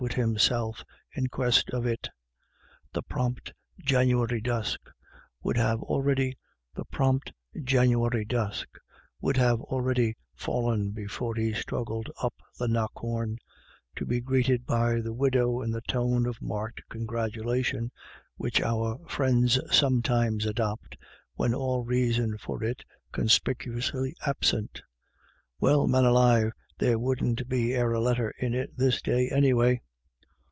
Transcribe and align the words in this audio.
303 0.09 0.33
thur 0.33 0.39
settin* 0.39 0.55
off 0.57 0.67
wid 0.67 0.79
himself" 0.81 0.85
in 1.17 1.27
quest 1.27 1.69
of 1.69 1.85
it 1.85 2.09
The 2.91 3.03
prompt 3.03 3.53
January 3.85 4.41
dusk 4.41 4.79
would 5.43 5.57
have 5.57 5.79
already 9.61 10.17
fallen 10.33 10.89
before 10.91 11.35
he 11.35 11.53
struggled 11.53 12.09
up 12.19 12.33
the 12.57 12.65
knockawn, 12.67 13.37
to 13.95 14.05
be 14.07 14.19
greeted 14.21 14.65
by 14.65 15.01
the 15.01 15.13
widow 15.13 15.61
in 15.61 15.69
the 15.69 15.81
tone 15.81 16.25
of 16.25 16.41
marked 16.41 16.81
congratulation 16.89 17.91
which 18.37 18.59
our 18.59 18.97
friends 19.07 19.59
sometimes 19.69 20.47
adopt 20.47 20.97
when 21.35 21.53
all 21.53 21.83
reason 21.83 22.39
for 22.39 22.63
it 22.63 22.79
is 22.79 22.85
conspicuously 23.11 24.15
absent:" 24.25 24.81
Well, 25.61 25.87
man 25.87 26.05
alive, 26.05 26.53
there 26.79 26.97
wouldn't 26.97 27.47
be 27.47 27.73
e'er 27.73 27.91
a 27.93 27.99
letter 28.01 28.33
in 28.39 28.55
it 28.55 28.75
this 28.75 28.99
day 28.99 29.29
any 29.29 29.53
way." 29.53 29.83